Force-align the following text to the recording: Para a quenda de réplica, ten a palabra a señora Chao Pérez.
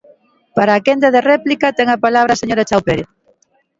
Para 0.57 0.73
a 0.75 0.83
quenda 0.85 1.07
de 1.15 1.21
réplica, 1.31 1.75
ten 1.77 1.87
a 1.91 2.01
palabra 2.05 2.31
a 2.33 2.41
señora 2.41 2.67
Chao 2.69 2.81
Pérez. 2.87 3.09